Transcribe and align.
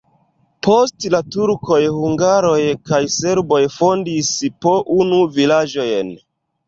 Post 0.67 1.03
la 1.15 1.19
turkoj 1.35 1.77
hungaroj 1.97 2.57
kaj 2.91 3.01
serboj 3.17 3.61
fondis 3.79 4.35
po 4.67 4.73
unu 5.01 5.21
vilaĝojn. 5.37 6.11